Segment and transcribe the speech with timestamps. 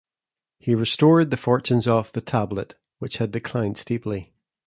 [0.57, 4.33] He restored the fortunes of "The Tablet", which had declined steeply.